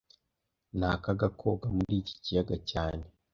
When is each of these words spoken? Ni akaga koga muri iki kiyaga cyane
Ni 0.77 0.85
akaga 0.93 1.27
koga 1.39 1.67
muri 1.75 1.93
iki 2.01 2.15
kiyaga 2.23 2.55
cyane 2.69 3.03